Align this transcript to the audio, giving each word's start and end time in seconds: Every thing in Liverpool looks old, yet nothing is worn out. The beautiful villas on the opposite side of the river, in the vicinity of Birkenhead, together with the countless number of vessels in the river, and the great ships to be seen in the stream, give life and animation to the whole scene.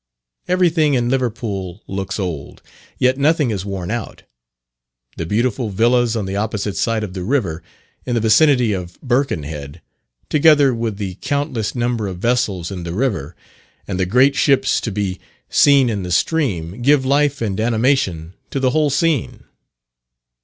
Every 0.47 0.71
thing 0.71 0.95
in 0.95 1.09
Liverpool 1.09 1.83
looks 1.85 2.17
old, 2.19 2.63
yet 2.97 3.19
nothing 3.19 3.51
is 3.51 3.63
worn 3.65 3.91
out. 3.91 4.23
The 5.15 5.27
beautiful 5.27 5.69
villas 5.69 6.15
on 6.15 6.25
the 6.25 6.35
opposite 6.35 6.75
side 6.75 7.03
of 7.03 7.13
the 7.13 7.23
river, 7.23 7.61
in 8.03 8.15
the 8.15 8.19
vicinity 8.19 8.73
of 8.73 8.99
Birkenhead, 9.03 9.79
together 10.27 10.73
with 10.73 10.97
the 10.97 11.19
countless 11.21 11.75
number 11.75 12.07
of 12.07 12.17
vessels 12.17 12.71
in 12.71 12.81
the 12.81 12.95
river, 12.95 13.35
and 13.87 13.99
the 13.99 14.07
great 14.07 14.35
ships 14.35 14.81
to 14.81 14.91
be 14.91 15.19
seen 15.51 15.87
in 15.87 16.01
the 16.01 16.11
stream, 16.11 16.81
give 16.81 17.05
life 17.05 17.39
and 17.39 17.59
animation 17.59 18.33
to 18.49 18.59
the 18.59 18.71
whole 18.71 18.89
scene. 18.89 19.43